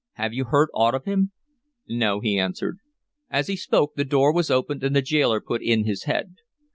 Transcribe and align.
Have 0.13 0.33
you 0.33 0.45
heard 0.45 0.69
aught 0.73 0.95
of 0.95 1.05
him?" 1.05 1.31
"No," 1.87 2.21
he 2.21 2.39
answered. 2.39 2.79
As 3.29 3.45
he 3.45 3.55
spoke, 3.55 3.93
the 3.93 4.03
door 4.03 4.33
was 4.33 4.49
opened 4.49 4.83
and 4.83 4.95
the 4.95 5.03
gaoler 5.03 5.39
put 5.39 5.61
in 5.61 5.85
his 5.85 6.05
head. 6.05 6.37